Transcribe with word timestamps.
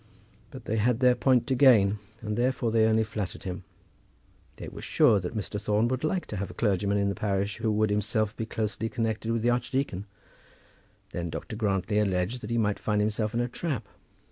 But 0.49 0.65
they 0.65 0.77
had 0.77 0.99
their 0.99 1.13
point 1.13 1.45
to 1.45 1.53
gain, 1.53 1.99
and 2.21 2.35
therefore 2.35 2.71
they 2.71 2.87
only 2.87 3.03
flattered 3.03 3.43
him. 3.43 3.63
They 4.55 4.67
were 4.67 4.81
sure 4.81 5.19
that 5.19 5.37
Mr. 5.37 5.61
Thorne 5.61 5.87
would 5.89 6.03
like 6.03 6.25
to 6.25 6.37
have 6.37 6.49
a 6.49 6.55
clergyman 6.55 6.97
in 6.97 7.09
the 7.09 7.13
parish 7.13 7.57
who 7.57 7.71
would 7.73 7.91
himself 7.91 8.35
be 8.35 8.47
closely 8.47 8.89
connected 8.89 9.31
with 9.31 9.43
the 9.43 9.51
archdeacon. 9.51 10.07
Then 11.11 11.29
Dr. 11.29 11.55
Grantly 11.55 11.99
alleged 11.99 12.41
that 12.41 12.49
he 12.49 12.57
might 12.57 12.79
find 12.79 12.99
himself 12.99 13.35
in 13.35 13.41
a 13.41 13.47
trap. 13.47 13.87